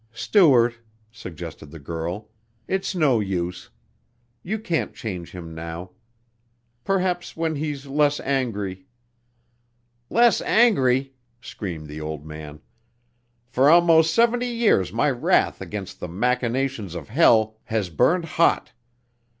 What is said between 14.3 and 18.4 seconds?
years my wrath against the machinations of hell has burned